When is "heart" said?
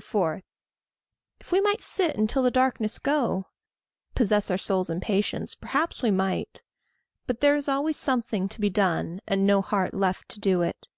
9.60-9.92